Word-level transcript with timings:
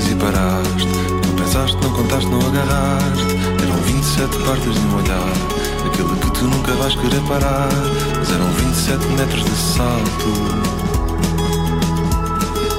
27 0.00 0.04
dias 0.04 0.10
e 0.10 0.14
paraste. 0.14 0.88
Não 1.26 1.34
pensaste, 1.36 1.76
não 1.82 1.92
contaste, 1.92 2.26
não 2.28 2.40
agarraste. 2.40 3.36
Eram 3.62 3.76
27 3.82 4.38
partes 4.38 4.74
de 4.74 4.80
um 4.80 4.96
olhar. 4.96 5.32
Aquele 5.86 6.16
que 6.20 6.30
tu 6.32 6.44
nunca 6.44 6.72
vais 6.72 6.94
querer 6.94 7.20
parar. 7.22 7.68
Mas 8.18 8.30
eram 8.30 8.50
27 8.52 9.06
metros 9.08 9.44
de 9.44 9.56
salto. 9.56 10.32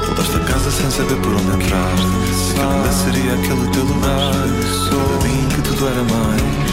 Voltaste 0.06 0.36
a 0.36 0.40
casa 0.40 0.72
sem 0.72 0.90
saber 0.92 1.16
por 1.18 1.34
onde 1.34 1.64
entraste. 1.64 2.08
Aquele 2.50 2.74
ainda 2.74 2.92
seria 2.92 3.34
aquele 3.34 3.68
teu 3.70 3.84
lugar. 3.84 4.34
Cada 4.90 5.18
dia 5.28 5.42
em 5.42 5.48
que 5.50 5.62
tudo 5.62 5.88
era 5.88 6.04
mais 6.04 6.72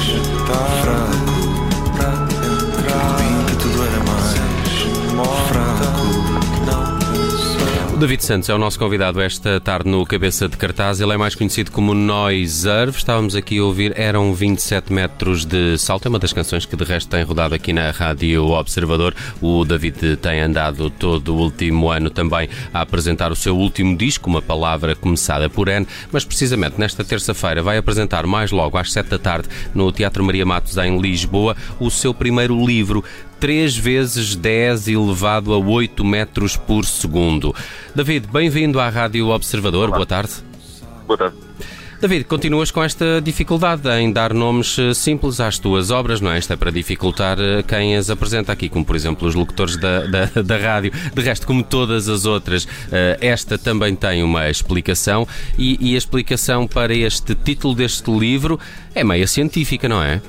fraco. 0.80 1.38
Cada 1.96 2.27
dia 3.16 3.30
em 3.30 3.45
que 3.45 3.57
tudo 3.57 3.83
era 3.85 3.98
David 7.98 8.25
Santos 8.25 8.48
é 8.48 8.55
o 8.55 8.59
nosso 8.59 8.79
convidado 8.79 9.20
esta 9.20 9.61
tarde 9.61 9.88
no 9.88 10.07
Cabeça 10.07 10.48
de 10.48 10.57
Cartaz. 10.57 11.01
Ele 11.01 11.15
é 11.15 11.16
mais 11.16 11.34
conhecido 11.34 11.73
como 11.73 11.95
Noiserve. 11.95 12.97
Estávamos 12.97 13.34
aqui 13.34 13.59
a 13.59 13.65
ouvir 13.65 13.93
Eram 13.98 14.33
27 14.33 14.93
metros 14.93 15.45
de 15.45 15.77
salto. 15.79 16.07
É 16.07 16.09
uma 16.09 16.21
das 16.21 16.33
canções 16.33 16.65
que 16.65 16.77
de 16.77 16.84
resto 16.84 17.11
tem 17.11 17.24
rodado 17.24 17.57
aqui 17.57 17.73
na 17.73 17.91
Rádio 17.91 18.51
Observador. 18.51 19.16
O 19.43 19.65
David 19.65 20.16
tem 20.19 20.41
andado 20.41 20.91
todo 20.91 21.35
o 21.35 21.38
último 21.38 21.91
ano 21.91 22.09
também 22.09 22.49
a 22.73 22.82
apresentar 22.82 23.32
o 23.32 23.37
seu 23.37 23.57
último 23.57 23.96
disco, 23.96 24.30
uma 24.30 24.41
palavra 24.41 24.95
começada 24.95 25.51
por 25.51 25.66
N, 25.66 25.85
mas 26.13 26.24
precisamente 26.24 26.79
nesta 26.79 27.02
terça-feira 27.02 27.65
vai 27.65 27.79
apresentar 27.79 28.29
mais 28.29 28.52
logo 28.52 28.79
às 28.79 28.93
7 28.93 29.09
da 29.09 29.19
tarde 29.19 29.49
no 29.74 29.91
Teatro 29.91 30.23
Maria 30.23 30.46
Matos 30.46 30.76
em 30.76 31.01
Lisboa 31.01 31.57
o 31.80 31.91
seu 31.91 32.15
primeiro 32.15 32.65
livro 32.65 33.02
3 33.41 33.77
vezes 33.77 34.35
10 34.35 34.89
elevado 34.89 35.53
a 35.53 35.59
8 35.59 36.05
metros 36.05 36.57
por 36.57 36.85
segundo. 36.85 37.55
David, 37.95 38.29
bem-vindo 38.33 38.81
à 38.81 38.89
Rádio 38.89 39.29
Observador. 39.29 39.89
Olá. 39.89 39.97
Boa 39.97 40.07
tarde. 40.07 40.33
Boa 41.07 41.19
tarde. 41.19 41.49
David, 42.01 42.25
continuas 42.27 42.71
com 42.71 42.81
esta 42.85 43.21
dificuldade 43.21 43.89
em 43.89 44.13
dar 44.13 44.33
nomes 44.33 44.79
eh, 44.79 44.95
simples 44.95 45.41
às 45.41 45.59
tuas 45.59 45.91
obras, 45.91 46.21
não 46.21 46.31
é? 46.31 46.39
Isto 46.39 46.53
é 46.53 46.57
para 46.57 46.71
dificultar 46.71 47.41
eh, 47.41 47.61
quem 47.65 47.97
as 47.97 48.09
apresenta 48.09 48.53
aqui, 48.53 48.69
como 48.69 48.85
por 48.85 48.95
exemplo 48.95 49.27
os 49.27 49.35
locutores 49.35 49.77
da, 49.77 50.07
da, 50.07 50.27
da 50.43 50.57
rádio. 50.57 50.93
De 51.13 51.21
resto, 51.21 51.45
como 51.45 51.65
todas 51.65 52.09
as 52.09 52.25
outras, 52.25 52.69
eh, 52.93 53.19
esta 53.21 53.59
também 53.59 53.97
tem 53.97 54.23
uma 54.23 54.49
explicação 54.49 55.27
e, 55.59 55.77
e 55.91 55.97
a 55.97 55.99
explicação 55.99 56.69
para 56.69 56.95
este 56.95 57.35
título 57.35 57.75
deste 57.75 58.09
livro 58.13 58.61
é 58.95 59.03
meia 59.03 59.27
científica, 59.27 59.89
não 59.89 60.01
é? 60.01 60.23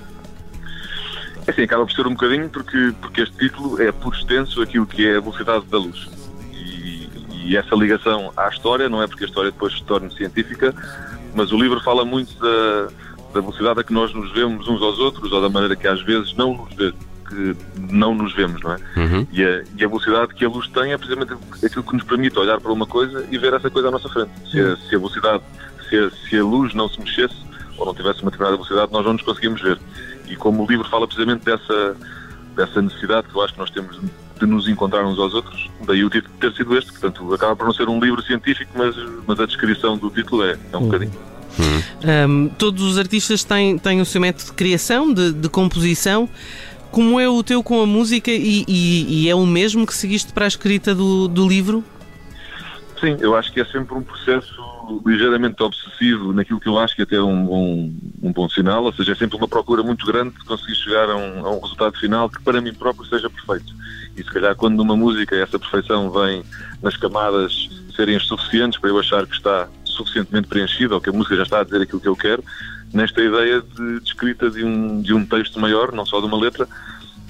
É 1.50 1.52
assim, 1.52 1.64
acaba 1.64 1.84
por 1.84 1.92
ser 1.92 2.06
um 2.06 2.12
bocadinho 2.12 2.48
porque, 2.48 2.94
porque 3.02 3.22
este 3.22 3.36
título 3.36 3.82
é 3.82 3.92
por 3.92 4.14
extenso 4.14 4.62
aquilo 4.62 4.86
que 4.86 5.08
é 5.08 5.18
a 5.18 5.20
velocidade 5.20 5.66
da 5.66 5.80
luz. 5.80 6.08
E, 6.54 7.10
e 7.44 7.58
essa 7.58 7.74
ligação 7.74 8.32
à 8.38 8.50
história, 8.50 8.88
não 8.88 9.02
é 9.02 9.08
porque 9.08 9.24
a 9.24 9.28
história 9.28 9.50
depois 9.50 9.74
se 9.74 9.84
torne 9.84 10.14
científica, 10.16 10.76
mas 11.34 11.52
o 11.52 11.58
livro 11.58 11.82
fala 11.82 12.06
muito 12.06 12.36
da, 12.40 12.90
da 13.34 13.42
velocidade 13.42 13.80
a 13.80 13.84
que 13.84 13.92
nós 13.92 14.14
nos 14.14 14.32
vemos 14.32 14.68
uns 14.68 14.80
aos 14.80 15.00
outros 15.00 15.32
ou 15.32 15.42
da 15.42 15.50
maneira 15.50 15.76
que 15.76 15.88
às 15.88 16.00
vezes 16.04 16.36
não 16.36 16.56
nos 16.56 16.76
vê, 16.76 16.94
que 17.28 17.56
não 17.92 18.14
nos 18.14 18.32
vemos, 18.36 18.62
não 18.62 18.74
é? 18.74 18.78
Uhum. 18.98 19.28
E, 19.32 19.44
a, 19.44 19.64
e 19.76 19.84
a 19.84 19.88
velocidade 19.88 20.36
que 20.36 20.46
a 20.46 20.50
luz 20.50 20.68
tem 20.68 20.94
é 20.94 20.98
precisamente 21.00 21.34
aquilo 21.66 21.84
que 21.84 21.94
nos 21.94 22.04
permite 22.04 22.38
olhar 22.38 22.62
para 22.62 22.72
uma 22.72 22.86
coisa 22.86 23.26
e 23.32 23.40
ver 23.40 23.54
essa 23.54 23.72
coisa 23.72 23.88
à 23.88 23.92
nossa 23.92 24.08
frente. 24.08 24.30
Se 24.52 24.62
a, 24.62 24.78
se 24.78 24.94
a 24.94 25.00
velocidade, 25.00 25.44
se 25.90 25.98
a, 25.98 26.12
se 26.12 26.38
a 26.38 26.44
luz 26.44 26.76
não 26.76 26.88
se 26.88 27.00
mexesse 27.00 27.50
ou 27.76 27.88
não 27.88 27.96
tivesse 27.96 28.22
uma 28.22 28.30
determinada 28.30 28.56
velocidade, 28.56 28.92
nós 28.92 29.04
não 29.04 29.14
nos 29.14 29.24
conseguimos 29.24 29.60
ver. 29.64 29.80
E 30.30 30.36
como 30.36 30.64
o 30.64 30.68
livro 30.68 30.88
fala 30.90 31.08
precisamente 31.08 31.44
dessa, 31.46 31.96
dessa 32.56 32.82
necessidade 32.82 33.28
que 33.28 33.36
eu 33.36 33.42
acho 33.42 33.54
que 33.54 33.60
nós 33.60 33.70
temos 33.70 34.00
de 34.40 34.46
nos 34.46 34.68
encontrar 34.70 35.06
uns 35.06 35.20
aos 35.20 35.34
outros, 35.34 35.70
daí 35.86 36.04
o 36.04 36.10
título 36.10 36.34
ter 36.40 36.54
sido 36.54 36.78
este. 36.78 36.92
Portanto, 36.92 37.34
acaba 37.34 37.56
por 37.56 37.66
não 37.66 37.74
ser 37.74 37.90
um 37.90 38.00
livro 38.00 38.22
científico, 38.22 38.72
mas, 38.76 38.96
mas 39.28 39.40
a 39.40 39.46
descrição 39.46 39.98
do 39.98 40.10
título 40.10 40.44
é, 40.44 40.58
é 40.72 40.78
um 40.78 40.82
bocadinho. 40.86 41.12
Um, 42.30 42.48
todos 42.58 42.82
os 42.84 42.98
artistas 42.98 43.44
têm, 43.44 43.78
têm 43.78 44.00
o 44.00 44.06
seu 44.06 44.22
método 44.22 44.46
de 44.46 44.54
criação, 44.54 45.14
de, 45.14 45.34
de 45.34 45.50
composição. 45.50 46.30
Como 46.92 47.20
é 47.20 47.28
o 47.28 47.44
teu 47.44 47.62
com 47.62 47.82
a 47.82 47.86
música 47.86 48.32
e, 48.32 48.64
e- 48.68 49.24
e 49.26 49.30
é 49.30 49.36
o 49.36 49.46
mesmo 49.46 49.86
que 49.86 49.94
seguiste 49.94 50.32
para 50.32 50.46
a 50.46 50.48
escrita 50.48 50.96
do, 50.96 51.28
do 51.28 51.48
livro? 51.48 51.84
Sim, 53.00 53.18
eu 53.22 53.36
acho 53.36 53.52
que 53.52 53.62
é 53.62 53.66
sempre 53.66 53.96
um 53.96 54.04
processo 54.04 54.54
ligeiramente 55.06 55.62
obsessivo 55.64 56.34
naquilo 56.34 56.60
que 56.60 56.68
eu 56.68 56.78
acho 56.78 56.96
que 56.96 57.04
até 57.04 57.16
é 57.16 57.22
um 57.22 57.46
bom, 57.46 57.94
um 58.22 58.34
bom 58.34 58.50
sinal, 58.50 58.84
ou 58.84 58.94
seja, 58.94 59.14
é 59.14 59.16
sempre 59.16 59.38
uma 59.38 59.48
procura 59.48 59.82
muito 59.84 60.06
grande 60.06 60.32
de 60.32 60.44
conseguir 60.44 60.76
chegar 60.76 61.10
a 61.10 61.16
um, 61.16 61.46
a 61.46 61.52
um 61.52 61.60
resultado 61.62 61.98
final 61.98 62.30
que 62.30 62.42
para 62.42 62.60
mim 62.60 62.74
próprio 62.74 63.06
seja 63.06 63.30
perfeito. 63.30 63.74
E 64.18 64.24
se 64.24 64.30
calhar 64.30 64.56
quando 64.56 64.76
numa 64.76 64.98
música 64.98 65.36
essa 65.36 65.58
perfeição 65.58 66.12
vem 66.12 66.44
nas 66.82 66.98
camadas 66.98 67.70
serem 67.96 68.20
suficientes 68.20 68.80
para 68.80 68.90
eu 68.90 69.00
achar 69.00 69.26
que 69.26 69.36
está 69.36 69.70
suficientemente 69.86 70.48
preenchida 70.48 70.96
ou 70.96 71.02
que 71.02 71.10
a 71.10 71.14
música 71.14 71.36
já 71.38 71.44
está 71.44 71.60
a 71.62 71.64
dizer 71.64 71.82
aquilo 71.82 72.02
que 72.02 72.08
eu 72.08 72.16
quero, 72.16 72.44
nesta 72.94 73.22
ideia 73.22 73.62
de, 73.62 74.00
de 74.00 74.06
escrita 74.06 74.50
de 74.50 74.64
um, 74.64 75.02
de 75.02 75.14
um 75.14 75.26
texto 75.26 75.60
maior, 75.60 75.92
não 75.92 76.06
só 76.06 76.20
de 76.20 76.26
uma 76.26 76.38
letra, 76.38 76.68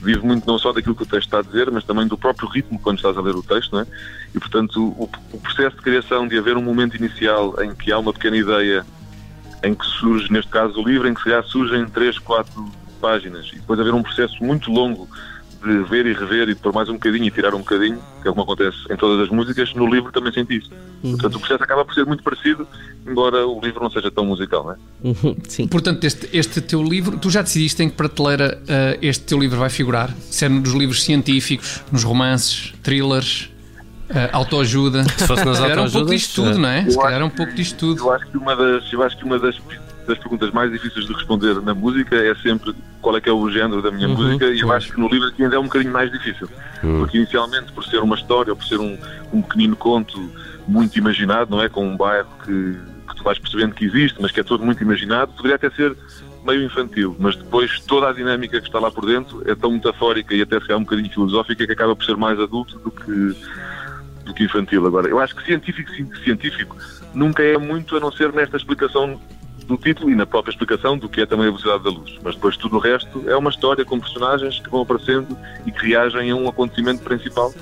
vive 0.01 0.25
muito 0.25 0.47
não 0.47 0.57
só 0.57 0.71
daquilo 0.71 0.95
que 0.95 1.03
o 1.03 1.05
texto 1.05 1.25
está 1.25 1.39
a 1.39 1.41
dizer, 1.41 1.69
mas 1.71 1.83
também 1.83 2.07
do 2.07 2.17
próprio 2.17 2.47
ritmo 2.47 2.79
quando 2.79 2.97
estás 2.97 3.17
a 3.17 3.21
ler 3.21 3.35
o 3.35 3.43
texto, 3.43 3.73
não 3.73 3.81
é? 3.81 3.87
E, 4.33 4.39
portanto, 4.39 4.81
o, 4.97 5.09
o 5.33 5.39
processo 5.39 5.75
de 5.75 5.81
criação 5.81 6.27
de 6.27 6.37
haver 6.37 6.57
um 6.57 6.61
momento 6.61 6.95
inicial 6.95 7.61
em 7.61 7.73
que 7.75 7.91
há 7.91 7.99
uma 7.99 8.13
pequena 8.13 8.37
ideia 8.37 8.85
em 9.63 9.75
que 9.75 9.85
surge, 9.85 10.31
neste 10.31 10.49
caso, 10.49 10.79
o 10.79 10.87
livro, 10.87 11.07
em 11.07 11.13
que 11.13 11.19
se 11.19 11.25
calhar 11.25 11.43
surgem 11.43 11.85
três, 11.85 12.17
quatro 12.17 12.71
páginas, 13.01 13.49
e 13.51 13.55
depois 13.55 13.79
haver 13.79 13.93
um 13.93 14.03
processo 14.03 14.43
muito 14.43 14.71
longo 14.71 15.07
de 15.63 15.83
ver 15.89 16.05
e 16.05 16.13
rever 16.13 16.49
e 16.49 16.55
de 16.55 16.61
pôr 16.61 16.73
mais 16.73 16.87
um 16.89 16.93
bocadinho 16.93 17.25
e 17.25 17.31
tirar 17.31 17.53
um 17.53 17.59
bocadinho, 17.59 17.99
que 18.21 18.27
é 18.27 18.31
como 18.31 18.41
acontece 18.43 18.77
em 18.89 18.95
todas 18.95 19.25
as 19.25 19.29
músicas, 19.29 19.73
no 19.73 19.93
livro 19.93 20.11
também 20.11 20.31
senti 20.31 20.57
isso. 20.57 20.71
Portanto, 21.01 21.35
o 21.35 21.39
processo 21.39 21.63
acaba 21.63 21.83
por 21.83 21.93
ser 21.93 22.05
muito 22.05 22.23
parecido, 22.23 22.67
embora 23.05 23.45
o 23.45 23.59
livro 23.59 23.81
não 23.81 23.89
seja 23.89 24.09
tão 24.09 24.25
musical, 24.25 24.63
não 24.63 24.71
é? 24.71 24.75
Uhum, 25.03 25.35
Sim. 25.47 25.67
Portanto, 25.67 26.03
este, 26.03 26.29
este 26.31 26.61
teu 26.61 26.81
livro, 26.81 27.17
tu 27.17 27.29
já 27.29 27.41
decidiste 27.41 27.83
em 27.83 27.89
que 27.89 27.95
prateleira 27.95 28.61
eh, 28.67 28.99
este 29.01 29.25
teu 29.25 29.39
livro 29.39 29.57
vai 29.57 29.69
figurar? 29.69 30.13
Se 30.29 30.45
é 30.45 30.49
nos 30.49 30.73
livros 30.73 31.03
científicos, 31.03 31.83
nos 31.91 32.03
romances, 32.03 32.73
thrillers, 32.81 33.49
eh, 34.09 34.29
autoajuda? 34.31 35.03
Se 35.03 35.27
fosse 35.27 35.45
nas 35.45 35.57
Se 35.57 35.61
calhar 35.63 35.77
é 35.77 35.81
um 35.81 35.83
pouco 35.83 35.97
autoajudas, 35.97 36.21
disto 36.21 36.43
tudo, 36.43 36.57
não 36.57 36.69
é? 36.69 36.89
Se 36.89 36.95
eu 36.95 37.01
calhar 37.01 37.21
é 37.21 37.23
um 37.23 37.29
pouco 37.29 37.53
disto 37.53 37.77
tudo. 37.77 38.01
Eu 38.01 38.11
acho 38.13 38.25
que 38.27 38.37
uma 38.37 38.55
das, 38.55 38.93
eu 38.93 39.03
acho 39.03 39.17
que 39.17 39.23
uma 39.23 39.39
das, 39.39 39.55
das 40.09 40.17
perguntas 40.17 40.51
mais 40.51 40.71
difíceis 40.71 41.05
de 41.05 41.13
responder 41.13 41.61
na 41.61 41.73
música 41.73 42.15
é 42.15 42.33
sempre 42.35 42.73
qual 43.01 43.15
é 43.15 43.21
que 43.21 43.29
é 43.29 43.31
o 43.31 43.49
género 43.49 43.81
da 43.81 43.91
minha 43.91 44.07
Uhum, 44.09 44.15
música 44.15 44.45
e 44.47 44.59
eu 44.59 44.71
acho 44.71 44.91
que 44.91 44.99
no 44.99 45.07
livro 45.07 45.27
aqui 45.29 45.43
ainda 45.43 45.55
é 45.55 45.59
um 45.59 45.63
bocadinho 45.65 45.93
mais 45.93 46.11
difícil. 46.11 46.49
Porque 46.81 47.17
inicialmente, 47.17 47.71
por 47.71 47.85
ser 47.85 47.99
uma 47.99 48.15
história 48.15 48.51
ou 48.51 48.57
por 48.57 48.65
ser 48.65 48.79
um, 48.79 48.97
um 49.31 49.41
pequenino 49.41 49.75
conto 49.75 50.19
muito 50.67 50.97
imaginado, 50.97 51.51
não 51.51 51.61
é? 51.61 51.69
Com 51.69 51.87
um 51.87 51.95
bairro 51.95 52.27
que, 52.43 52.77
que 53.07 53.15
tu 53.15 53.23
vais 53.23 53.37
percebendo 53.39 53.75
que 53.75 53.85
existe, 53.85 54.19
mas 54.21 54.31
que 54.31 54.39
é 54.39 54.43
todo 54.43 54.65
muito 54.65 54.81
imaginado, 54.81 55.31
poderia 55.33 55.55
até 55.55 55.69
ser 55.69 55.95
meio 56.43 56.63
infantil, 56.63 57.15
mas 57.19 57.35
depois 57.35 57.79
toda 57.81 58.09
a 58.09 58.13
dinâmica 58.13 58.59
que 58.59 58.67
está 58.67 58.79
lá 58.79 58.89
por 58.89 59.05
dentro 59.05 59.43
é 59.45 59.53
tão 59.53 59.71
metafórica 59.71 60.33
e 60.33 60.41
até 60.41 60.59
se 60.59 60.67
calhar 60.67 60.79
um 60.79 60.83
bocadinho 60.83 61.09
filosófica 61.11 61.65
que 61.65 61.71
acaba 61.73 61.95
por 61.95 62.05
ser 62.05 62.15
mais 62.17 62.39
adulto 62.39 62.79
do 62.79 62.89
que 62.91 63.35
do 64.25 64.33
que 64.33 64.43
infantil. 64.43 64.85
Agora, 64.85 65.07
eu 65.07 65.19
acho 65.19 65.35
que 65.35 65.43
científico, 65.43 65.91
científico 66.23 66.75
nunca 67.13 67.41
é 67.43 67.57
muito 67.57 67.97
a 67.97 67.99
não 67.99 68.11
ser 68.11 68.31
nesta 68.31 68.57
explicação 68.57 69.19
do 69.69 69.77
título 69.77 70.09
e 70.09 70.15
na 70.15 70.25
própria 70.25 70.51
explicação 70.51 70.97
do 70.97 71.07
que 71.07 71.21
é 71.21 71.25
também 71.25 71.45
a 71.45 71.49
velocidade 71.49 71.83
da 71.83 71.91
luz. 71.91 72.17
Mas 72.23 72.33
depois 72.35 72.57
tudo 72.57 72.75
o 72.77 72.79
resto 72.79 73.23
é 73.29 73.37
uma 73.37 73.51
história 73.51 73.85
com 73.85 73.99
personagens 73.99 74.59
que 74.59 74.69
vão 74.69 74.81
aparecendo 74.81 75.37
e 75.65 75.71
que 75.71 75.87
reagem 75.87 76.31
a 76.31 76.35
um 76.35 76.49
acontecimento 76.49 77.03
principal, 77.03 77.53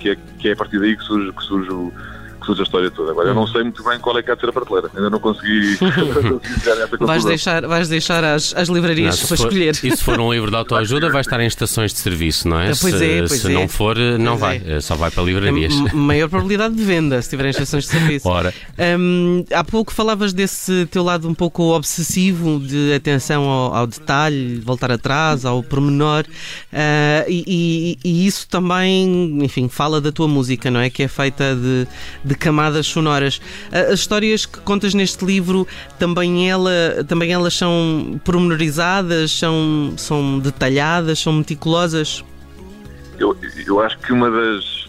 que 0.00 0.10
é, 0.10 0.16
que 0.38 0.48
é 0.48 0.52
a 0.52 0.56
partir 0.56 0.80
daí 0.80 0.96
que 0.96 1.04
surge, 1.04 1.30
que 1.30 1.42
surge 1.44 1.70
o- 1.70 1.92
que 2.42 2.46
surge 2.46 2.60
a 2.62 2.64
história 2.64 2.90
toda. 2.90 3.12
Agora, 3.12 3.28
eu 3.28 3.34
não 3.34 3.46
sei 3.46 3.62
muito 3.62 3.82
bem 3.82 3.98
qual 3.98 4.18
é 4.18 4.22
que 4.22 4.30
há 4.30 4.34
de 4.34 4.40
ser 4.40 4.48
a 4.50 4.52
prateleira. 4.52 4.90
Ainda 4.94 5.08
não 5.10 5.18
consegui, 5.18 5.76
chegar 5.78 5.86
a 5.86 6.82
essa 6.82 6.88
conclusão. 6.88 7.06
Vais 7.06 7.24
deixar, 7.24 7.66
vais 7.66 7.88
deixar 7.88 8.24
as, 8.24 8.54
as 8.54 8.68
livrarias 8.68 9.18
Não, 9.20 9.28
para 9.28 9.36
for- 9.36 9.46
escolher. 9.46 9.70
E 9.82 9.96
se 9.96 10.04
for 10.04 10.20
um 10.20 10.32
livro 10.32 10.50
de 10.50 10.56
autoajuda, 10.56 11.08
vai 11.10 11.20
estar 11.22 11.40
em 11.40 11.46
estações 11.46 11.92
de 11.92 11.98
serviço, 12.00 12.48
não 12.48 12.60
é? 12.60 12.70
Ah, 12.70 12.74
pois 12.80 12.94
se 12.94 13.04
é, 13.04 13.18
pois 13.26 13.40
se 13.40 13.50
é. 13.50 13.54
não 13.54 13.68
for, 13.68 13.96
não 13.96 14.38
Pois 14.38 14.40
vai. 14.40 14.62
é. 14.66 14.80
Só 14.80 14.94
vai 14.96 15.10
para 15.10 15.22
livrarias. 15.22 15.72
M- 15.72 15.90
maior 15.94 16.28
probabilidade 16.28 16.74
de 16.74 16.82
venda 16.84 17.20
se 17.22 17.30
tiverem 17.30 17.50
estações 17.50 17.84
de 17.84 17.90
serviço. 17.90 18.28
Ora, 18.28 18.52
Hum, 18.98 19.44
há 19.52 19.62
pouco 19.64 19.92
falavas 19.92 20.32
desse 20.32 20.86
teu 20.86 21.02
lado 21.04 21.28
um 21.28 21.34
pouco 21.34 21.62
obsessivo 21.74 22.58
de 22.58 22.92
atenção 22.94 23.44
ao, 23.44 23.74
ao 23.74 23.86
detalhe, 23.86 24.60
voltar 24.60 24.90
atrás, 24.90 25.44
ao 25.44 25.62
pormenor, 25.62 26.24
ah, 26.72 27.24
e, 27.28 27.44
e- 27.46 27.98
e 28.08 28.26
isso 28.26 28.46
também, 28.48 29.38
enfim, 29.44 29.68
fala 29.68 30.00
da 30.00 30.10
tua 30.10 30.26
música, 30.28 30.70
não 30.70 30.80
é? 30.80 30.90
Que 30.90 31.04
é 31.04 31.08
feita 31.08 31.54
de, 31.54 31.86
de 32.24 32.31
camadas 32.34 32.86
sonoras. 32.86 33.40
As 33.70 34.00
histórias 34.00 34.46
que 34.46 34.60
contas 34.60 34.94
neste 34.94 35.24
livro 35.24 35.66
também, 35.98 36.50
ela, 36.50 36.70
também 37.06 37.32
elas 37.32 37.54
são 37.54 38.20
pormenorizadas, 38.24 39.32
são, 39.32 39.94
são 39.96 40.38
detalhadas, 40.38 41.18
são 41.18 41.32
meticulosas. 41.32 42.24
Eu, 43.18 43.36
eu 43.66 43.80
acho 43.80 43.98
que 43.98 44.12
uma 44.12 44.30
das. 44.30 44.88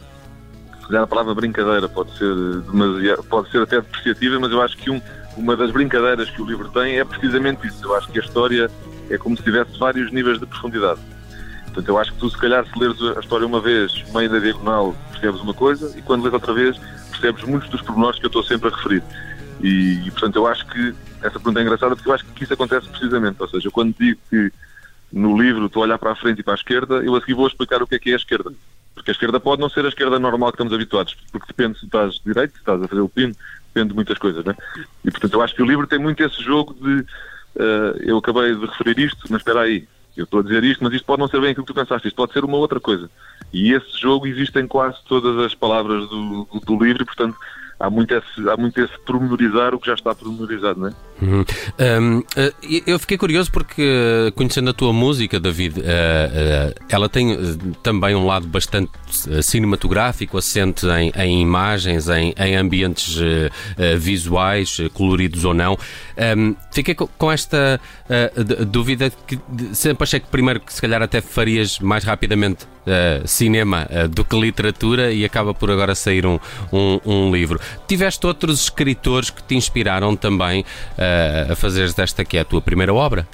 Se 0.81 0.87
calhar 0.87 1.03
a 1.03 1.07
palavra 1.07 1.33
brincadeira 1.33 1.87
pode 1.87 2.17
ser 2.17 2.35
demasiado, 2.71 3.23
pode 3.23 3.49
ser 3.51 3.61
até 3.61 3.77
depreciativa, 3.79 4.39
mas 4.39 4.51
eu 4.51 4.61
acho 4.61 4.75
que 4.77 4.89
um, 4.89 5.01
uma 5.37 5.55
das 5.55 5.71
brincadeiras 5.71 6.29
que 6.29 6.41
o 6.41 6.45
livro 6.45 6.69
tem 6.69 6.99
é 6.99 7.05
precisamente 7.05 7.65
isso. 7.67 7.83
Eu 7.83 7.95
acho 7.95 8.09
que 8.09 8.19
a 8.19 8.21
história 8.21 8.69
é 9.09 9.17
como 9.17 9.37
se 9.37 9.43
tivesse 9.43 9.77
vários 9.77 10.11
níveis 10.11 10.39
de 10.39 10.45
profundidade. 10.45 10.99
Portanto, 11.65 11.89
eu 11.89 11.97
acho 11.97 12.13
que 12.13 12.19
tu, 12.19 12.29
se 12.29 12.37
calhar, 12.37 12.65
se 12.65 12.79
leres 12.79 13.01
a 13.17 13.19
história 13.19 13.47
uma 13.47 13.59
vez, 13.59 14.03
meio 14.13 14.29
na 14.29 14.39
diagonal, 14.39 14.95
percebes 15.11 15.41
uma 15.41 15.53
coisa, 15.53 15.91
e 15.97 16.01
quando 16.01 16.21
lês 16.21 16.33
outra 16.33 16.53
vez, 16.53 16.79
percebes 17.13 17.43
muitos 17.43 17.69
dos 17.69 17.81
pormenores 17.81 18.19
que 18.19 18.25
eu 18.25 18.27
estou 18.27 18.43
sempre 18.43 18.69
a 18.69 18.75
referir. 18.75 19.03
E, 19.61 20.01
e, 20.05 20.11
portanto, 20.11 20.35
eu 20.35 20.45
acho 20.45 20.65
que 20.67 20.93
essa 21.21 21.39
pergunta 21.39 21.59
é 21.59 21.63
engraçada 21.63 21.95
porque 21.95 22.09
eu 22.09 22.13
acho 22.13 22.25
que 22.25 22.43
isso 22.43 22.53
acontece 22.53 22.87
precisamente. 22.89 23.41
Ou 23.41 23.47
seja, 23.47 23.71
quando 23.71 23.95
digo 23.97 24.19
que 24.29 24.51
no 25.11 25.39
livro 25.41 25.67
estou 25.67 25.83
a 25.83 25.85
olhar 25.85 25.97
para 25.97 26.11
a 26.11 26.15
frente 26.15 26.39
e 26.39 26.43
para 26.43 26.53
a 26.53 26.55
esquerda, 26.55 26.95
eu 26.95 27.15
a 27.15 27.19
seguir 27.21 27.35
vou 27.35 27.47
explicar 27.47 27.81
o 27.81 27.87
que 27.87 27.95
é 27.95 27.99
que 27.99 28.09
é 28.09 28.13
a 28.13 28.17
esquerda. 28.17 28.51
Porque 28.93 29.11
a 29.11 29.13
esquerda 29.13 29.39
pode 29.39 29.61
não 29.61 29.69
ser 29.69 29.85
a 29.85 29.89
esquerda 29.89 30.19
normal 30.19 30.51
que 30.51 30.55
estamos 30.55 30.73
habituados, 30.73 31.15
porque 31.31 31.47
depende 31.47 31.79
se 31.79 31.85
estás 31.85 32.19
direito, 32.25 32.53
se 32.53 32.59
estás 32.59 32.81
a 32.81 32.87
fazer 32.87 33.01
o 33.01 33.09
pino, 33.09 33.33
depende 33.73 33.89
de 33.89 33.95
muitas 33.95 34.17
coisas, 34.17 34.43
né? 34.43 34.55
E 35.03 35.11
portanto 35.11 35.33
eu 35.33 35.41
acho 35.41 35.55
que 35.55 35.63
o 35.63 35.65
livro 35.65 35.87
tem 35.87 35.99
muito 35.99 36.21
esse 36.21 36.41
jogo 36.43 36.73
de 36.73 37.01
uh, 37.55 37.97
eu 38.01 38.17
acabei 38.17 38.55
de 38.55 38.65
referir 38.65 38.99
isto, 38.99 39.25
mas 39.29 39.39
espera 39.41 39.61
aí, 39.61 39.87
eu 40.15 40.25
estou 40.25 40.39
a 40.39 40.43
dizer 40.43 40.63
isto, 40.63 40.83
mas 40.83 40.93
isto 40.93 41.05
pode 41.05 41.19
não 41.19 41.27
ser 41.27 41.41
bem 41.41 41.51
aquilo 41.51 41.65
que 41.65 41.73
tu 41.73 41.75
pensaste, 41.75 42.07
isto 42.07 42.15
pode 42.15 42.33
ser 42.33 42.45
uma 42.45 42.57
outra 42.57 42.79
coisa. 42.79 43.09
E 43.51 43.71
esse 43.73 43.99
jogo 43.99 44.27
existe 44.27 44.59
em 44.59 44.67
quase 44.67 44.97
todas 45.07 45.37
as 45.39 45.55
palavras 45.55 46.07
do, 46.09 46.45
do, 46.45 46.59
do 46.59 46.83
livro, 46.83 47.05
portanto 47.05 47.37
há 47.83 47.89
muito 47.89 48.13
esse, 48.13 48.49
há 48.49 48.55
muito 48.55 48.79
esse 48.79 48.97
pormenorizar 49.05 49.75
o 49.75 49.79
que 49.79 49.87
já 49.87 49.93
está 49.93 50.15
pormenorizado, 50.15 50.79
não 50.79 50.87
é? 50.87 50.93
Uhum. 51.21 51.45
Um, 52.01 52.23
eh, 52.35 52.53
eu 52.87 52.97
fiquei 52.97 53.17
curioso 53.17 53.51
porque, 53.51 54.31
conhecendo 54.35 54.69
a 54.69 54.73
tua 54.73 54.93
música, 54.93 55.39
David, 55.39 55.79
uh, 55.79 55.83
uh, 55.83 56.85
ela 56.89 57.09
tem 57.09 57.37
também 57.81 58.15
um 58.15 58.25
lado 58.25 58.47
bastante 58.47 58.91
cinematográfico, 59.41 60.37
assente 60.37 60.87
em, 60.87 61.11
em 61.15 61.41
imagens, 61.41 62.07
em, 62.07 62.33
em 62.37 62.55
ambientes 62.55 63.17
uh, 63.17 63.99
visuais, 63.99 64.77
coloridos 64.93 65.43
ou 65.43 65.53
não. 65.53 65.77
Um, 66.37 66.55
fiquei 66.71 66.95
com 66.95 67.31
esta 67.31 67.79
dúvida 68.67 69.11
que 69.27 69.39
sempre 69.73 70.03
achei 70.03 70.19
que 70.19 70.27
primeiro 70.27 70.59
que 70.59 70.73
se 70.73 70.81
calhar 70.81 71.01
até 71.01 71.21
farias 71.21 71.79
mais 71.79 72.03
rapidamente 72.03 72.65
cinema 73.25 73.87
do 74.09 74.23
que 74.25 74.39
literatura 74.39 75.11
e 75.11 75.23
acaba 75.23 75.53
por 75.53 75.71
agora 75.71 75.95
sair 75.95 76.25
um, 76.25 76.39
um, 76.71 76.99
um 77.05 77.31
livro. 77.31 77.59
Tiveste 77.87 78.25
outros 78.25 78.61
escritores 78.61 79.29
que 79.29 79.43
te 79.43 79.55
inspiraram 79.55 80.15
também 80.15 80.61
uh, 80.61 81.51
a 81.51 81.55
fazer 81.55 81.91
desta 81.93 82.23
que 82.25 82.37
é 82.37 82.41
a 82.41 82.45
tua 82.45 82.61
primeira 82.61 82.93
obra? 82.93 83.27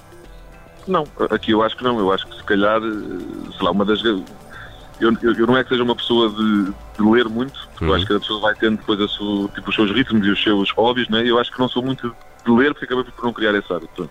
Não, 0.88 1.06
aqui 1.30 1.51
eu 1.51 1.62
acho 1.62 1.78
que 1.78 1.84
não. 1.84 2.00
Eu 2.00 2.12
acho 2.12 2.28
que 2.28 2.36
se 2.36 2.44
calhar, 2.44 2.81
eh, 2.81 3.51
sei 3.56 3.62
lá, 3.62 3.72
uma 3.72 3.86
das. 3.86 4.04
Eu, 4.04 4.24
eu, 5.00 5.13
eu 5.22 5.48
não 5.48 5.56
é 5.56 5.63
que 5.63 5.69
seja 5.69 5.84
uma 5.84 5.96
pessoa 5.96 6.30
de, 6.30 6.66
de 6.66 7.10
ler 7.10 7.25
muito, 7.30 7.68
porque 7.69 7.86
uhum. 7.86 7.92
eu 7.92 7.96
acho 7.96 8.06
que 8.07 8.13
a 8.13 8.19
pessoa 8.19 8.42
vai 8.42 8.56
tendo 8.56 8.78
depois 8.78 9.00
a 9.00 9.07
sua, 9.07 9.48
tipo, 9.50 9.69
os 9.69 9.75
seus 9.75 9.92
ritmos 9.92 10.25
e 10.25 10.31
os 10.31 10.42
seus 10.42 10.72
hobbies, 10.72 11.07
né? 11.10 11.22
Eu 11.24 11.40
acho 11.40 11.51
que 11.51 11.60
não 11.60 11.69
sou 11.69 11.84
muito 11.84 12.16
de 12.44 12.51
ler 12.51 12.74
porque 12.74 12.86
acabei 12.86 13.04
por 13.04 13.24
não 13.24 13.34
criar 13.34 13.54
esse 13.54 13.72
hábito. 13.72 14.10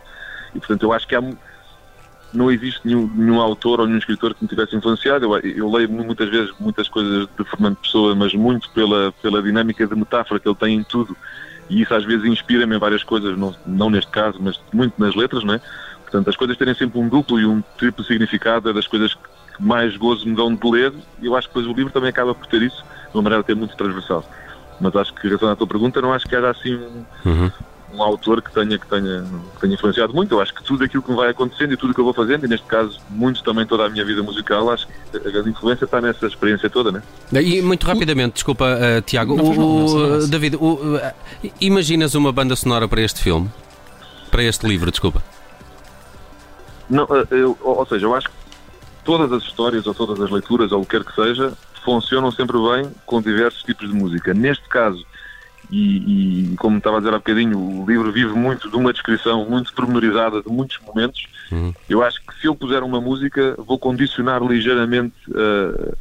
E 0.54 0.58
portanto 0.58 0.82
eu 0.84 0.92
acho 0.92 1.06
que 1.06 1.16
há, 1.16 1.20
não 2.32 2.50
existe 2.50 2.80
nenhum, 2.84 3.10
nenhum 3.14 3.40
autor 3.40 3.80
ou 3.80 3.86
nenhum 3.86 3.98
escritor 3.98 4.34
que 4.34 4.42
me 4.42 4.48
tivesse 4.48 4.76
influenciado. 4.76 5.24
Eu, 5.24 5.38
eu, 5.38 5.70
leio 5.70 5.90
muitas 5.90 6.28
vezes 6.28 6.52
muitas 6.58 6.88
coisas 6.88 7.28
de 7.38 7.44
Fernando 7.44 7.76
Pessoa, 7.76 8.14
mas 8.14 8.34
muito 8.34 8.70
pela, 8.70 9.12
pela 9.22 9.42
dinâmica 9.42 9.86
de 9.86 9.94
metáfora 9.94 10.38
que 10.38 10.48
ele 10.48 10.56
tem 10.56 10.76
em 10.76 10.82
tudo. 10.82 11.16
E 11.70 11.82
isso 11.82 11.94
às 11.94 12.04
vezes 12.04 12.24
inspira-me 12.24 12.76
em 12.76 12.78
várias 12.78 13.02
coisas, 13.02 13.36
não, 13.36 13.54
não 13.66 13.90
neste 13.90 14.10
caso, 14.10 14.38
mas 14.40 14.60
muito 14.72 14.94
nas 14.98 15.14
letras, 15.14 15.44
não 15.44 15.54
é? 15.54 15.60
Portanto, 16.02 16.28
as 16.28 16.36
coisas 16.36 16.56
terem 16.56 16.74
sempre 16.74 16.98
um 16.98 17.08
duplo 17.08 17.38
e 17.38 17.44
um 17.44 17.62
triplo 17.76 18.02
significado 18.04 18.70
é 18.70 18.72
das 18.72 18.86
coisas 18.86 19.12
que 19.12 19.20
mais 19.60 19.96
gozo 19.96 20.26
me 20.26 20.34
dão 20.34 20.54
de 20.54 20.70
ler 20.70 20.92
e 21.20 21.26
eu 21.26 21.36
acho 21.36 21.48
que 21.48 21.54
depois 21.54 21.66
o 21.66 21.76
livro 21.76 21.92
também 21.92 22.08
acaba 22.08 22.34
por 22.34 22.46
ter 22.46 22.62
isso, 22.62 22.82
de 23.10 23.16
uma 23.16 23.22
maneira 23.22 23.40
até 23.40 23.54
muito 23.54 23.76
transversal. 23.76 24.24
Mas 24.80 24.94
acho 24.96 25.12
que, 25.14 25.26
relacionado 25.26 25.54
à 25.54 25.56
tua 25.56 25.66
pergunta, 25.66 26.00
não 26.00 26.12
acho 26.12 26.26
que 26.26 26.36
haja 26.36 26.50
assim 26.50 26.74
um, 26.74 27.04
uhum 27.26 27.50
um 27.92 28.02
autor 28.02 28.42
que 28.42 28.52
tenha, 28.52 28.78
que, 28.78 28.86
tenha, 28.86 29.24
que 29.54 29.60
tenha 29.60 29.74
influenciado 29.74 30.12
muito. 30.12 30.34
Eu 30.34 30.40
acho 30.40 30.54
que 30.54 30.62
tudo 30.62 30.84
aquilo 30.84 31.02
que 31.02 31.10
me 31.10 31.16
vai 31.16 31.30
acontecendo 31.30 31.72
e 31.72 31.76
tudo 31.76 31.94
que 31.94 32.00
eu 32.00 32.04
vou 32.04 32.12
fazendo, 32.12 32.44
e 32.44 32.48
neste 32.48 32.66
caso, 32.66 32.98
muito 33.10 33.42
também 33.42 33.66
toda 33.66 33.86
a 33.86 33.88
minha 33.88 34.04
vida 34.04 34.22
musical, 34.22 34.70
acho 34.70 34.86
que 34.86 35.16
a 35.16 35.30
grande 35.30 35.50
influência 35.50 35.84
está 35.84 36.00
nessa 36.00 36.26
experiência 36.26 36.68
toda, 36.68 36.92
né? 36.92 37.02
E 37.32 37.62
muito 37.62 37.86
rapidamente, 37.86 38.34
desculpa, 38.34 38.64
uh, 38.64 39.02
Tiago, 39.02 39.36
não, 39.36 39.44
o, 39.44 39.54
não, 39.54 40.18
não, 40.18 40.28
David, 40.28 40.56
o, 40.56 40.74
uh, 40.74 41.00
imaginas 41.60 42.14
uma 42.14 42.32
banda 42.32 42.54
sonora 42.54 42.86
para 42.86 43.00
este 43.00 43.22
filme? 43.22 43.50
Para 44.30 44.42
este 44.42 44.66
livro, 44.66 44.90
desculpa. 44.90 45.22
Não, 46.90 47.04
uh, 47.04 47.26
eu, 47.30 47.58
ou 47.60 47.86
seja, 47.86 48.06
eu 48.06 48.14
acho 48.14 48.28
que 48.28 48.34
todas 49.04 49.32
as 49.32 49.42
histórias 49.42 49.86
ou 49.86 49.94
todas 49.94 50.20
as 50.20 50.30
leituras 50.30 50.72
ou 50.72 50.82
o 50.82 50.84
que 50.84 50.98
quer 50.98 51.04
que 51.04 51.14
seja 51.14 51.52
funcionam 51.84 52.30
sempre 52.30 52.58
bem 52.58 52.92
com 53.06 53.22
diversos 53.22 53.62
tipos 53.62 53.88
de 53.88 53.94
música. 53.94 54.34
Neste 54.34 54.68
caso, 54.68 55.06
e, 55.70 56.52
e, 56.52 56.56
como 56.56 56.78
estava 56.78 56.96
a 56.96 57.00
dizer 57.00 57.14
há 57.14 57.18
bocadinho, 57.18 57.58
o 57.58 57.84
livro 57.86 58.10
vive 58.10 58.32
muito 58.32 58.70
de 58.70 58.76
uma 58.76 58.92
descrição 58.92 59.44
muito 59.48 59.72
pormenorizada 59.74 60.42
de 60.42 60.48
muitos 60.48 60.78
momentos. 60.86 61.26
Uhum. 61.52 61.74
Eu 61.88 62.02
acho 62.02 62.20
que 62.20 62.40
se 62.40 62.46
eu 62.46 62.54
puser 62.54 62.82
uma 62.82 63.00
música, 63.00 63.54
vou 63.58 63.78
condicionar 63.78 64.42
ligeiramente 64.42 65.14
uh, 65.28 65.96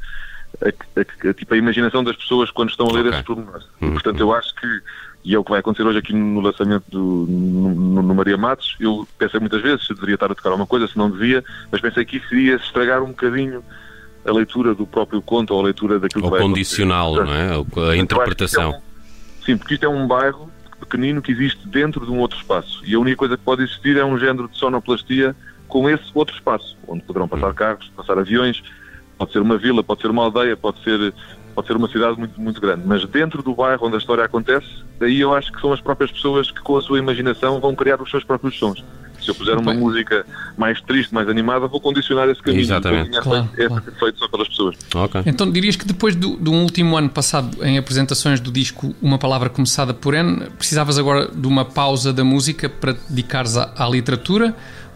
a, 0.61 0.99
a, 0.99 1.29
a, 1.29 1.33
tipo, 1.33 1.53
a 1.53 1.57
imaginação 1.57 2.03
das 2.03 2.15
pessoas 2.15 2.49
quando 2.49 2.69
estão 2.69 2.87
a 2.87 2.93
ler 2.93 3.01
okay. 3.01 3.11
esses 3.11 3.21
pormenores. 3.23 3.65
Uhum. 3.81 3.91
Portanto, 3.91 4.19
eu 4.21 4.33
acho 4.33 4.55
que, 4.55 4.67
e 5.25 5.35
é 5.35 5.39
o 5.39 5.43
que 5.43 5.51
vai 5.51 5.59
acontecer 5.59 5.85
hoje 5.85 5.99
aqui 5.99 6.13
no 6.13 6.39
lançamento 6.39 6.85
do, 6.89 7.25
no, 7.27 8.01
no, 8.01 8.15
Maria 8.15 8.37
Matos, 8.37 8.75
eu 8.79 9.05
pensei 9.17 9.39
muitas 9.39 9.61
vezes 9.61 9.85
se 9.85 9.93
deveria 9.93 10.15
estar 10.15 10.31
a 10.31 10.35
tocar 10.35 10.49
alguma 10.49 10.67
coisa, 10.67 10.87
se 10.87 10.97
não 10.97 11.11
devia, 11.11 11.43
mas 11.69 11.81
pensei 11.81 12.05
que 12.05 12.17
isso 12.17 12.33
iria 12.33 12.55
estragar 12.55 13.03
um 13.03 13.07
bocadinho 13.07 13.61
a 14.25 14.31
leitura 14.31 14.73
do 14.73 14.85
próprio 14.85 15.21
conto 15.21 15.53
ou 15.53 15.59
a 15.61 15.63
leitura 15.63 15.99
daquilo 15.99 16.25
o 16.25 16.25
que 16.25 16.31
vai 16.31 16.41
condicional, 16.41 17.15
não 17.15 17.33
é? 17.33 17.91
A 17.91 17.97
interpretação. 17.97 18.81
Sim, 19.47 19.57
porque 19.57 19.75
isto 19.75 19.85
é 19.85 19.89
um 19.89 20.05
bairro 20.05 20.51
pequenino 20.77 21.21
que 21.21 21.31
existe 21.31 21.65
dentro 21.69 22.05
de 22.05 22.11
um 22.11 22.19
outro 22.19 22.37
espaço. 22.37 22.81
E 22.85 22.93
a 22.93 22.99
única 22.99 23.15
coisa 23.15 23.37
que 23.37 23.43
pode 23.43 23.63
existir 23.63 23.95
é 23.95 24.03
um 24.03 24.19
género 24.19 24.49
de 24.49 24.57
sonoplastia 24.57 25.33
com 25.69 25.89
esse 25.89 26.03
outro 26.13 26.35
espaço, 26.35 26.77
onde 26.85 27.01
poderão 27.03 27.29
passar 27.29 27.53
carros, 27.53 27.89
passar 27.95 28.19
aviões, 28.19 28.61
pode 29.17 29.31
ser 29.31 29.39
uma 29.39 29.57
vila, 29.57 29.81
pode 29.81 30.01
ser 30.01 30.11
uma 30.11 30.23
aldeia, 30.23 30.57
pode 30.57 30.83
ser, 30.83 31.13
pode 31.55 31.65
ser 31.65 31.77
uma 31.77 31.87
cidade 31.87 32.19
muito, 32.19 32.41
muito 32.41 32.59
grande. 32.59 32.83
Mas 32.85 33.05
dentro 33.05 33.41
do 33.41 33.55
bairro 33.55 33.87
onde 33.87 33.95
a 33.95 33.99
história 33.99 34.25
acontece, 34.25 34.67
daí 34.99 35.21
eu 35.21 35.33
acho 35.33 35.49
que 35.53 35.61
são 35.61 35.71
as 35.71 35.79
próprias 35.79 36.11
pessoas 36.11 36.51
que, 36.51 36.59
com 36.59 36.75
a 36.75 36.81
sua 36.81 36.99
imaginação, 36.99 37.61
vão 37.61 37.73
criar 37.73 38.01
os 38.01 38.11
seus 38.11 38.25
próprios 38.25 38.59
sons. 38.59 38.83
Se 39.27 39.31
eu 39.31 39.35
puser 39.35 39.57
uma 39.57 39.73
música 39.73 40.25
mais 40.57 40.79
triste, 40.79 41.13
mais 41.13 41.27
animada, 41.27 41.67
vou 41.67 41.81
condicionar 41.81 42.29
esse 42.29 42.41
caminho. 42.41 42.61
Exatamente. 42.61 43.19
Claro, 43.19 43.49
é 43.57 43.67
claro. 43.67 43.83
feito 43.99 44.19
só 44.19 44.27
pelas 44.29 44.47
pessoas. 44.47 44.77
Okay. 44.95 45.23
Então 45.25 45.51
dirias 45.51 45.75
que 45.75 45.85
depois 45.85 46.15
do, 46.15 46.37
do 46.37 46.53
último 46.53 46.95
ano 46.95 47.09
passado 47.09 47.61
em 47.65 47.77
apresentações 47.77 48.39
do 48.39 48.49
disco 48.49 48.95
Uma 49.01 49.17
Palavra 49.17 49.49
Começada 49.49 49.93
por 49.93 50.13
N, 50.13 50.49
precisavas 50.57 50.97
agora 50.97 51.29
de 51.29 51.45
uma 51.45 51.65
pausa 51.65 52.13
da 52.13 52.23
música 52.23 52.69
para 52.69 52.93
te 52.93 53.01
dedicares 53.09 53.57
à, 53.57 53.73
à 53.77 53.89
literatura? 53.89 54.55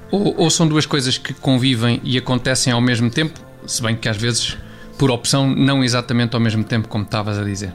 Ou, 0.09 0.33
ou 0.37 0.49
são 0.49 0.65
duas 0.65 0.85
coisas 0.85 1.17
que 1.17 1.33
convivem 1.33 1.99
e 2.05 2.17
acontecem 2.17 2.71
ao 2.71 2.79
mesmo 2.79 3.09
tempo, 3.09 3.37
se 3.65 3.81
bem 3.81 3.97
que 3.97 4.07
às 4.07 4.15
vezes 4.15 4.57
por 4.97 5.11
opção, 5.11 5.49
não 5.49 5.83
exatamente 5.83 6.35
ao 6.35 6.39
mesmo 6.39 6.63
tempo, 6.63 6.87
como 6.87 7.03
estavas 7.03 7.37
a 7.37 7.43
dizer? 7.43 7.73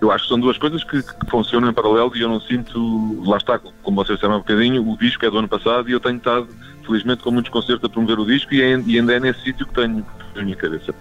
Eu 0.00 0.12
acho 0.12 0.24
que 0.24 0.28
são 0.28 0.38
duas 0.38 0.56
coisas 0.56 0.84
que, 0.84 1.02
que, 1.02 1.30
funcionam 1.30 1.68
em 1.68 1.72
paralelo 1.72 2.12
e 2.14 2.20
eu 2.20 2.28
não 2.28 2.40
sinto, 2.40 3.22
lá 3.24 3.38
está, 3.38 3.58
como 3.58 3.96
vocês 3.96 4.16
disseram 4.16 4.34
há 4.34 4.36
um 4.36 4.40
bocadinho, 4.40 4.88
o 4.88 4.96
disco 4.96 5.24
é 5.26 5.30
do 5.30 5.38
ano 5.38 5.48
passado 5.48 5.88
e 5.88 5.92
eu 5.92 5.98
tenho 5.98 6.16
estado, 6.16 6.48
felizmente, 6.86 7.22
com 7.24 7.32
muitos 7.32 7.50
concertos 7.50 7.84
a 7.84 7.88
promover 7.88 8.20
o 8.20 8.24
disco 8.24 8.54
e, 8.54 8.62
é, 8.62 8.78
e 8.86 8.98
ainda 8.98 9.14
é 9.14 9.20
nesse 9.20 9.40
sítio 9.42 9.66
que 9.66 9.74
tenho 9.74 10.06
na 10.34 10.42
minha 10.42 10.56
cabeça. 10.56 10.94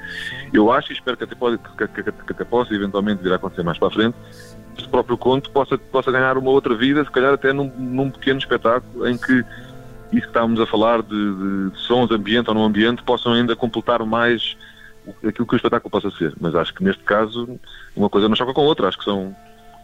Eu 0.52 0.72
acho 0.72 0.92
e 0.92 0.96
espero 0.96 1.16
que 1.16 1.24
até, 1.24 1.36
pode, 1.36 1.60
que, 1.60 1.88
que, 1.88 2.12
que 2.12 2.32
até 2.32 2.44
possa 2.44 2.74
eventualmente 2.74 3.22
vir 3.22 3.32
a 3.32 3.36
acontecer 3.36 3.64
mais 3.64 3.78
para 3.78 3.90
a 3.90 3.92
frente, 3.92 4.16
este 4.76 4.90
próprio 4.90 5.18
conto 5.18 5.52
possa, 5.52 5.78
possa 5.78 6.12
ganhar 6.12 6.36
uma 6.38 6.50
outra 6.50 6.74
vida, 6.74 7.04
se 7.04 7.12
calhar 7.12 7.34
até 7.34 7.54
num, 7.54 7.72
num 7.78 8.10
pequeno 8.10 8.40
espetáculo 8.40 9.08
em 9.08 9.18
que 9.18 9.34
isso 10.14 10.22
que 10.22 10.28
estávamos 10.28 10.60
a 10.60 10.66
falar 10.66 11.02
de, 11.02 11.70
de 11.70 11.80
sons, 11.80 12.12
ambiente 12.12 12.48
ou 12.48 12.56
não 12.56 12.66
ambiente, 12.66 13.04
possam 13.04 13.34
ainda 13.34 13.56
completar 13.56 14.04
mais 14.06 14.56
aquilo 15.26 15.48
que 15.48 15.56
o 15.56 15.58
espetáculo 15.58 15.92
possa 15.92 16.12
ser. 16.12 16.34
Mas 16.40 16.56
acho 16.56 16.74
que 16.74 16.84
neste 16.84 17.04
caso 17.04 17.60
uma 17.96 18.10
coisa 18.10 18.28
não 18.28 18.36
choca 18.36 18.54
com 18.54 18.62
a 18.62 18.66
outra. 18.66 18.88
Acho 18.88 18.98
que 18.98 19.04
são. 19.04 19.36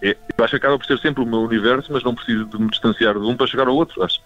É, 0.01 0.15
eu 0.37 0.45
acho 0.45 0.51
que 0.51 0.57
acaba 0.57 0.77
por 0.77 0.85
ser 0.85 0.97
sempre 0.99 1.23
o 1.23 1.25
meu 1.25 1.41
universo, 1.41 1.91
mas 1.91 2.03
não 2.03 2.15
preciso 2.15 2.45
de 2.45 2.59
me 2.59 2.69
distanciar 2.69 3.13
de 3.13 3.25
um 3.25 3.35
para 3.35 3.47
chegar 3.47 3.67
ao 3.67 3.75
outro. 3.75 4.01
Acho 4.03 4.19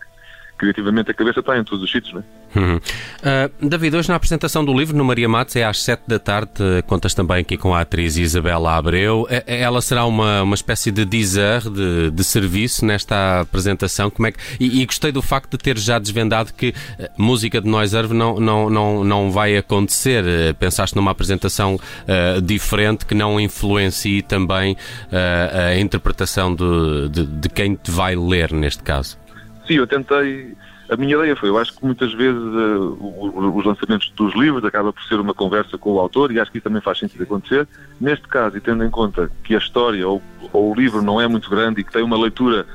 criativamente 0.57 1.11
a 1.11 1.13
cabeça 1.13 1.39
está 1.39 1.57
em 1.57 1.63
todos 1.63 1.83
os 1.83 1.91
sítios, 1.91 2.13
não 2.13 2.21
é? 2.21 2.43
Uhum. 2.55 2.75
Uh, 2.77 3.67
David, 3.67 3.95
hoje 3.95 4.09
na 4.09 4.15
apresentação 4.15 4.63
do 4.63 4.71
livro 4.77 4.95
no 4.95 5.03
Maria 5.03 5.27
Matos 5.27 5.55
é 5.55 5.63
às 5.63 5.81
7 5.81 6.03
da 6.07 6.19
tarde, 6.19 6.51
contas 6.85 7.13
também 7.15 7.39
aqui 7.39 7.57
com 7.57 7.73
a 7.73 7.81
atriz 7.81 8.15
Isabela 8.15 8.77
Abreu. 8.77 9.27
Ela 9.47 9.81
será 9.81 10.05
uma, 10.05 10.43
uma 10.43 10.53
espécie 10.53 10.91
de 10.91 11.03
dizer, 11.03 11.61
de, 11.61 12.11
de 12.11 12.23
serviço 12.23 12.85
nesta 12.85 13.41
apresentação. 13.41 14.09
Como 14.09 14.27
é 14.27 14.31
que, 14.31 14.39
e, 14.59 14.81
e, 14.81 14.85
gostei 14.85 15.11
do 15.11 15.21
facto 15.21 15.51
de 15.51 15.57
ter 15.57 15.77
já 15.77 15.97
desvendado 15.97 16.53
que 16.53 16.73
música 17.17 17.59
de 17.59 17.67
Noiserve 17.67 18.13
não, 18.13 18.39
não, 18.39 18.69
não, 18.69 19.03
não 19.03 19.31
vai 19.31 19.57
acontecer. 19.57 20.23
Pensaste 20.59 20.95
numa 20.95 21.11
apresentação 21.11 21.75
uh, 21.75 22.41
diferente 22.41 23.05
que 23.05 23.15
não 23.15 23.39
influencie 23.39 24.21
também 24.21 24.73
uh, 24.73 25.69
a 25.71 25.79
interpretação 25.79 26.53
de, 26.53 27.09
de, 27.09 27.25
de 27.25 27.49
quem 27.49 27.75
te 27.75 27.89
vai 27.89 28.15
ler 28.15 28.51
neste 28.53 28.83
caso. 28.83 29.22
Sim, 29.67 29.75
eu 29.75 29.87
tentei. 29.87 30.55
A 30.89 30.97
minha 30.97 31.15
ideia 31.15 31.35
foi, 31.35 31.49
eu 31.49 31.57
acho 31.57 31.73
que 31.73 31.85
muitas 31.85 32.13
vezes 32.13 32.41
uh, 32.41 33.55
os 33.55 33.65
lançamentos 33.65 34.11
dos 34.15 34.35
livros 34.35 34.65
acaba 34.65 34.91
por 34.91 35.01
ser 35.03 35.19
uma 35.19 35.33
conversa 35.33 35.77
com 35.77 35.93
o 35.93 35.99
autor 35.99 36.31
e 36.31 36.39
acho 36.39 36.51
que 36.51 36.57
isso 36.57 36.65
também 36.65 36.81
faz 36.81 36.99
sentido 36.99 37.23
acontecer. 37.23 37.67
Neste 37.99 38.27
caso, 38.27 38.57
e 38.57 38.61
tendo 38.61 38.83
em 38.83 38.89
conta 38.89 39.31
que 39.43 39.55
a 39.55 39.57
história 39.57 40.07
ou, 40.07 40.21
ou 40.51 40.71
o 40.71 40.75
livro 40.75 41.01
não 41.01 41.21
é 41.21 41.27
muito 41.27 41.49
grande 41.49 41.81
e 41.81 41.83
que 41.83 41.91
tem 41.91 42.03
uma 42.03 42.17
leitura 42.17 42.65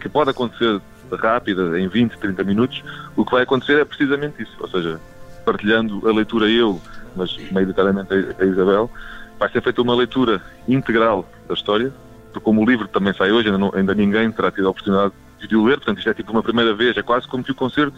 que 0.00 0.08
pode 0.08 0.30
acontecer 0.30 0.80
rápida, 1.16 1.78
em 1.78 1.88
20, 1.88 2.18
30 2.18 2.44
minutos, 2.44 2.84
o 3.16 3.24
que 3.24 3.32
vai 3.32 3.42
acontecer 3.42 3.80
é 3.80 3.84
precisamente 3.84 4.42
isso. 4.42 4.56
Ou 4.60 4.68
seja, 4.68 5.00
partilhando 5.44 6.08
a 6.08 6.12
leitura 6.12 6.48
eu, 6.48 6.80
mas 7.16 7.36
maioritariamente 7.50 8.12
a 8.12 8.44
Isabel, 8.44 8.90
vai 9.38 9.50
ser 9.50 9.62
feita 9.62 9.82
uma 9.82 9.94
leitura 9.94 10.40
integral 10.68 11.28
da 11.48 11.54
história, 11.54 11.92
porque 12.32 12.44
como 12.44 12.62
o 12.62 12.64
livro 12.64 12.86
também 12.86 13.12
sai 13.12 13.32
hoje, 13.32 13.48
ainda, 13.48 13.58
não, 13.58 13.72
ainda 13.74 13.94
ninguém 13.94 14.30
terá 14.30 14.50
tido 14.50 14.68
a 14.68 14.70
oportunidade 14.70 15.12
de 15.46 15.56
o 15.56 15.64
ler, 15.64 15.76
portanto 15.76 15.98
isto 15.98 16.10
é 16.10 16.14
tipo 16.14 16.32
uma 16.32 16.42
primeira 16.42 16.74
vez, 16.74 16.96
é 16.96 17.02
quase 17.02 17.26
como 17.26 17.42
que 17.42 17.52
o 17.52 17.54
concerto 17.54 17.96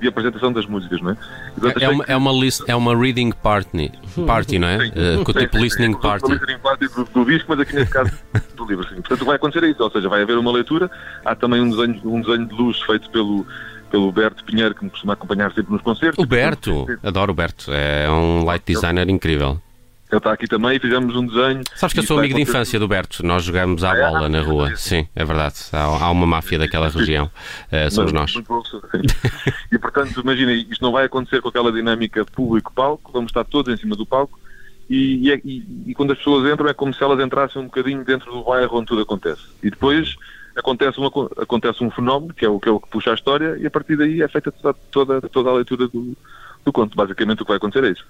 de 0.00 0.08
apresentação 0.08 0.52
das 0.52 0.66
músicas, 0.66 1.00
não 1.00 1.10
é? 1.10 1.16
Portanto, 1.58 1.82
é, 1.82 1.88
uma, 1.88 2.04
é, 2.08 2.16
uma 2.16 2.32
list, 2.32 2.62
é 2.66 2.74
uma 2.74 2.96
reading 2.96 3.32
party, 3.32 3.92
party 4.26 4.58
não 4.58 4.68
é? 4.68 4.78
Sim, 4.78 4.88
uh, 4.88 5.24
com 5.24 5.30
o 5.30 5.34
tipo 5.34 5.56
listening 5.58 5.94
party. 5.94 6.26
Uma 6.26 6.34
listening 6.34 6.58
party 6.58 6.88
do, 6.88 7.04
do, 7.04 7.24
disco, 7.24 7.46
mas 7.48 7.60
aqui 7.60 7.74
neste 7.74 7.92
caso 7.92 8.10
do 8.56 8.66
livro, 8.66 8.86
sim. 8.88 8.96
Portanto 8.96 9.24
vai 9.24 9.36
acontecer 9.36 9.64
isso, 9.64 9.82
ou 9.82 9.90
seja, 9.90 10.08
vai 10.08 10.22
haver 10.22 10.36
uma 10.36 10.52
leitura, 10.52 10.90
há 11.24 11.34
também 11.34 11.60
um 11.60 11.70
desenho, 11.70 12.00
um 12.04 12.20
desenho 12.20 12.46
de 12.46 12.54
luz 12.54 12.80
feito 12.82 13.08
pelo 13.10 13.46
pelo 13.90 14.10
Berto 14.10 14.42
Pinheiro, 14.42 14.74
que 14.74 14.84
me 14.84 14.90
costuma 14.90 15.12
acompanhar 15.12 15.52
sempre 15.52 15.72
nos 15.72 15.80
concertos. 15.80 16.18
O 16.18 16.26
Berto, 16.26 16.84
adoro 17.00 17.30
o 17.30 17.34
Berto, 17.34 17.70
é 17.72 18.10
um 18.10 18.44
light 18.44 18.64
designer 18.66 19.08
incrível. 19.08 19.60
Ele 20.14 20.18
está 20.18 20.32
aqui 20.32 20.46
também 20.46 20.76
e 20.76 20.78
fizemos 20.78 21.16
um 21.16 21.26
desenho. 21.26 21.62
Sabes 21.74 21.92
que 21.92 21.98
eu 21.98 22.04
sou 22.04 22.18
amigo 22.18 22.36
de 22.36 22.42
infância 22.42 22.78
do 22.78 22.86
Berto, 22.86 23.26
nós 23.26 23.42
jogamos 23.42 23.82
à 23.82 23.90
ah, 23.90 24.10
bola 24.12 24.26
é? 24.26 24.28
na 24.28 24.42
rua. 24.42 24.76
Sim, 24.76 25.08
é 25.12 25.24
verdade. 25.24 25.56
Há, 25.72 25.82
há 25.82 26.10
uma 26.10 26.24
máfia 26.24 26.56
daquela 26.56 26.88
região. 26.88 27.28
Uh, 27.66 27.90
somos 27.90 28.12
nós. 28.12 28.32
e 29.72 29.78
portanto, 29.78 30.20
imagina, 30.20 30.52
isto 30.52 30.80
não 30.82 30.92
vai 30.92 31.06
acontecer 31.06 31.42
com 31.42 31.48
aquela 31.48 31.72
dinâmica 31.72 32.24
público-palco, 32.24 33.10
vamos 33.12 33.30
estar 33.30 33.42
todos 33.42 33.74
em 33.74 33.76
cima 33.76 33.96
do 33.96 34.06
palco. 34.06 34.38
E, 34.88 35.28
e, 35.28 35.42
e, 35.44 35.66
e, 35.90 35.94
quando 35.94 36.12
as 36.12 36.18
pessoas 36.18 36.48
entram 36.52 36.68
é 36.68 36.74
como 36.74 36.94
se 36.94 37.02
elas 37.02 37.18
entrassem 37.18 37.60
um 37.60 37.64
bocadinho 37.64 38.04
dentro 38.04 38.30
do 38.30 38.44
bairro 38.44 38.78
onde 38.78 38.86
tudo 38.86 39.02
acontece. 39.02 39.42
E 39.64 39.70
depois 39.70 40.14
acontece, 40.54 40.98
uma, 40.98 41.10
acontece 41.38 41.82
um 41.82 41.90
fenómeno, 41.90 42.32
que 42.32 42.44
é, 42.44 42.48
o, 42.48 42.60
que 42.60 42.68
é 42.68 42.72
o 42.72 42.78
que 42.78 42.88
puxa 42.88 43.10
a 43.10 43.14
história, 43.14 43.56
e 43.58 43.66
a 43.66 43.70
partir 43.70 43.96
daí 43.96 44.22
é 44.22 44.28
feita 44.28 44.52
toda, 44.52 44.78
toda, 44.92 45.20
toda 45.22 45.50
a 45.50 45.54
leitura 45.54 45.88
do, 45.88 46.16
do 46.64 46.72
conto. 46.72 46.96
Basicamente 46.96 47.42
o 47.42 47.44
que 47.44 47.48
vai 47.48 47.56
acontecer 47.56 47.84
é 47.84 47.90
isso. 47.90 48.04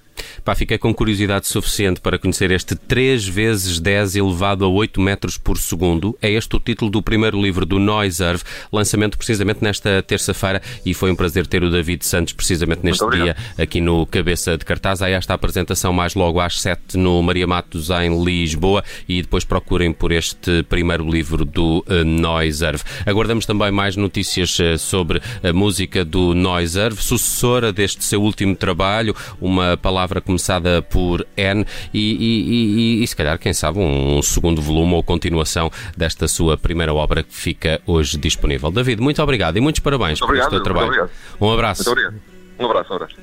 Pá, 0.45 0.55
fiquei 0.55 0.79
com 0.79 0.93
curiosidade 0.95 1.47
suficiente 1.47 2.01
para 2.01 2.19
conhecer 2.19 2.51
este 2.51 2.75
3 2.75 3.27
vezes 3.27 3.81
10 3.81 4.17
elevado 4.17 4.65
a 4.65 4.69
8 4.69 5.01
metros 5.01 5.39
por 5.39 5.57
segundo. 5.59 6.17
É 6.21 6.31
este 6.31 6.55
o 6.57 6.61
título 6.61 6.91
do 6.91 7.03
primeiro 7.03 7.41
livro 7.41 7.65
do 7.65 7.79
Noiserve, 7.79 8.43
lançamento 8.73 9.17
precisamente 9.17 9.63
nesta 9.63 10.03
terça-feira 10.03 10.61
e 10.85 10.93
foi 10.95 11.11
um 11.11 11.17
prazer 11.17 11.47
ter 11.47 11.65
o 11.65 11.71
David 11.71 12.05
Santos 12.05 12.33
precisamente 12.33 12.85
neste 12.85 13.09
dia 13.11 13.37
aqui 13.59 13.81
no 13.81 14.07
Cabeça 14.07 14.57
de 14.57 14.65
Cartaz. 14.65 15.03
Há 15.03 15.09
esta 15.09 15.35
apresentação 15.35 15.93
mais 15.93 16.15
logo 16.15 16.41
às 16.41 16.61
7 16.61 16.97
no 16.97 17.23
Maria 17.23 17.47
Matos 17.47 17.91
em 17.91 18.23
Lisboa 18.23 18.85
e 19.09 19.23
depois 19.23 19.45
procurem 19.45 19.93
por 19.93 20.13
este 20.13 20.63
primeiro 20.65 21.09
livro 21.09 21.45
do 21.45 21.85
uh, 21.89 22.05
Noiserve. 22.05 22.83
Aguardamos 23.07 23.47
também 23.47 23.71
mais 23.71 23.97
notícias 23.97 24.59
uh, 24.59 24.79
sobre 24.79 25.23
a 25.43 25.53
música 25.53 26.05
do 26.05 26.35
Noiserve, 26.35 27.03
sucessora 27.03 27.73
deste 27.73 28.05
seu 28.05 28.23
último 28.23 28.44
último 28.45 28.57
trabalho, 28.57 29.17
uma 29.41 29.77
palavra 29.77 30.21
começada 30.21 30.83
por 30.83 31.27
N, 31.37 31.67
e, 31.93 31.99
e, 31.99 33.01
e, 33.01 33.03
e 33.03 33.07
se 33.07 33.17
calhar, 33.17 33.39
quem 33.39 33.53
sabe, 33.53 33.79
um 33.79 34.21
segundo 34.23 34.61
volume 34.61 34.95
ou 34.95 35.03
continuação 35.03 35.71
desta 35.97 36.29
sua 36.29 36.57
primeira 36.57 36.93
obra 36.93 37.23
que 37.23 37.35
fica 37.35 37.81
hoje 37.87 38.19
disponível. 38.19 38.71
David, 38.71 39.01
muito 39.01 39.23
obrigado 39.23 39.57
e 39.57 39.61
muitos 39.61 39.81
parabéns 39.81 40.21
muito 40.21 40.25
obrigado, 40.25 40.51
pelo 40.51 40.65
seu 40.65 40.73
trabalho. 40.73 41.11
Um 41.41 41.51
abraço. 41.51 41.85
Muito 41.85 41.93
obrigado. 41.93 42.23
Um 42.59 42.67
abraço, 42.67 42.93
um 42.93 42.97
abraço. 42.97 43.17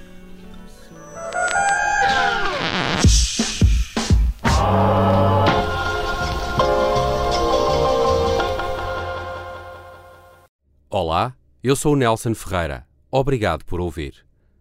Olá, 10.89 11.33
eu 11.63 11.73
sou 11.73 11.93
o 11.93 11.95
Nelson 11.95 12.35
Ferreira. 12.35 12.85
Obrigado 13.09 13.63
por 13.63 13.79
ouvir. 13.79 14.25